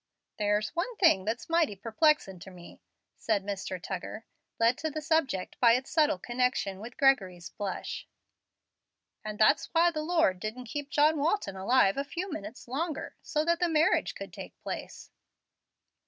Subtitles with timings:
[0.39, 2.81] "There's one thing that's mighty 'plexing to me,"
[3.17, 3.79] said Mr.
[3.79, 4.23] Tuggar,
[4.59, 8.07] led to the subject by its subtle connection with Gregory's blush,
[9.23, 13.45] "and that's why the Lord didn't keep John Walton alive a few minutes longer, so
[13.45, 15.11] that the marriage could take place."